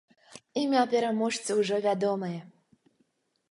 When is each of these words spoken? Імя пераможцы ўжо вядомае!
Імя 0.61 0.83
пераможцы 0.93 1.59
ўжо 1.61 1.75
вядомае! 1.85 2.35